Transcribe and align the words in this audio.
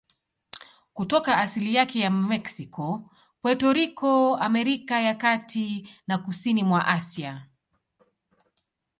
Kutoka 0.93 1.37
asili 1.37 1.75
yake 1.75 1.99
ya 1.99 2.09
Meksiko, 2.11 3.09
Puerto 3.41 3.73
Rico, 3.73 4.35
Amerika 4.37 4.99
ya 5.01 5.15
Kati 5.15 5.89
na 6.07 6.17
kusini 6.17 6.63
mwa 6.63 6.87
Asia. 6.87 7.45